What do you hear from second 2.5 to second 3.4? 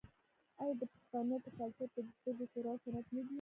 تورول سنت نه دي؟